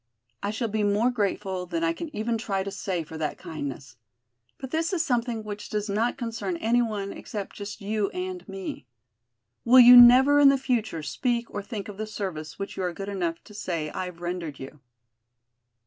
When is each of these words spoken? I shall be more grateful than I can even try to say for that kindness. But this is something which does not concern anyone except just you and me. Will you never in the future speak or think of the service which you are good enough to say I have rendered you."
I 0.41 0.49
shall 0.49 0.67
be 0.67 0.81
more 0.81 1.11
grateful 1.11 1.67
than 1.67 1.83
I 1.83 1.93
can 1.93 2.09
even 2.15 2.35
try 2.39 2.63
to 2.63 2.71
say 2.71 3.03
for 3.03 3.19
that 3.19 3.37
kindness. 3.37 3.97
But 4.57 4.71
this 4.71 4.93
is 4.93 5.05
something 5.05 5.43
which 5.43 5.69
does 5.69 5.89
not 5.91 6.17
concern 6.17 6.57
anyone 6.57 7.13
except 7.13 7.55
just 7.55 7.81
you 7.81 8.09
and 8.09 8.49
me. 8.49 8.87
Will 9.63 9.79
you 9.79 9.95
never 9.95 10.39
in 10.39 10.49
the 10.49 10.57
future 10.57 11.03
speak 11.03 11.51
or 11.53 11.61
think 11.61 11.87
of 11.87 11.97
the 11.97 12.07
service 12.07 12.57
which 12.57 12.77
you 12.77 12.81
are 12.81 12.93
good 12.93 13.09
enough 13.09 13.43
to 13.43 13.53
say 13.53 13.91
I 13.91 14.05
have 14.05 14.21
rendered 14.21 14.57
you." 14.59 14.79